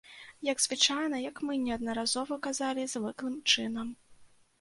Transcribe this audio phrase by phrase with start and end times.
[0.47, 3.93] Як звычайна, як мы неаднаразова казалі, звыклым чынам.